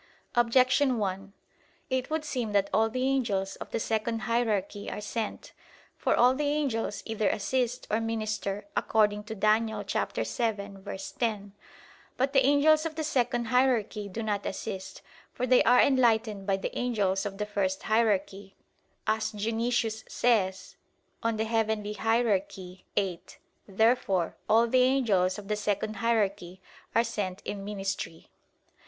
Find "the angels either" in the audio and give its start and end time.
6.33-7.29